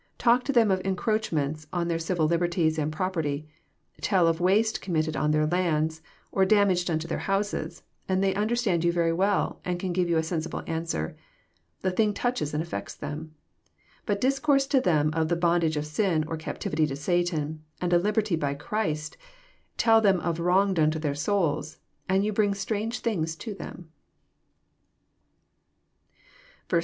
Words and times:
Talk 0.17 0.43
to 0.45 0.51
them 0.51 0.71
of 0.71 0.81
encroachments 0.83 1.67
on 1.71 1.87
their 1.87 1.99
civil 1.99 2.25
lib 2.27 2.41
erty 2.41 2.75
and 2.79 2.91
property,— 2.91 3.47
tell 4.01 4.27
of 4.27 4.41
waste 4.41 4.81
committed 4.81 5.15
on 5.15 5.29
their 5.29 5.45
lands, 5.45 6.01
or 6.31 6.43
damage 6.43 6.85
done 6.85 6.97
to 6.97 7.07
their 7.07 7.19
houses, 7.29 7.83
and 8.09 8.23
they 8.23 8.33
understand 8.33 8.83
you 8.83 8.91
very 8.91 9.13
well, 9.13 9.61
and 9.63 9.79
can 9.79 9.93
give 9.93 10.09
you 10.09 10.17
a 10.17 10.23
sensible 10.23 10.63
answer: 10.65 11.15
the 11.81 11.91
thing 11.91 12.15
touches 12.15 12.51
and 12.51 12.63
affects 12.63 12.95
them. 12.95 13.35
But 14.07 14.19
discourse 14.19 14.65
to 14.73 14.81
them 14.81 15.11
of 15.13 15.27
the 15.27 15.35
bondage 15.35 15.77
of 15.77 15.85
sin, 15.85 16.25
or 16.27 16.35
captivity 16.35 16.87
to 16.87 16.95
Satan, 16.95 17.61
and 17.79 17.93
a 17.93 17.99
liberty 17.99 18.35
by 18.35 18.55
Christ,— 18.55 19.17
tell 19.77 20.01
them 20.01 20.19
of 20.21 20.39
wrong 20.39 20.73
done 20.73 20.89
to 20.89 20.99
their 20.99 21.13
souls, 21.13 21.77
and 22.09 22.25
you 22.25 22.33
bring 22.33 22.55
strange 22.55 23.01
things 23.01 23.35
to 23.35 23.53
them. 23.53 23.91